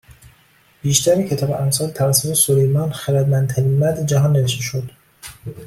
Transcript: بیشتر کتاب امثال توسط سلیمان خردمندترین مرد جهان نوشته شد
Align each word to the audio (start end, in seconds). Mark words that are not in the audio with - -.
بیشتر 0.81 1.27
کتاب 1.27 1.51
امثال 1.51 1.89
توسط 1.91 2.33
سلیمان 2.33 2.91
خردمندترین 2.91 3.77
مرد 3.77 4.05
جهان 4.07 4.31
نوشته 4.31 4.61
شد 4.63 4.91